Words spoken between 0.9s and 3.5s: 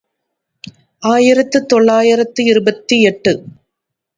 ஆயிரத்துத் தொளாயிரத்து இருபத்து எட்டு.